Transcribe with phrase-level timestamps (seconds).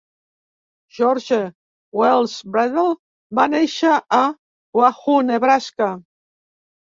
[0.99, 1.37] George
[1.99, 2.85] Wells Beadle
[3.41, 4.21] va néixer a
[4.79, 5.91] Wahoo, Nebraska.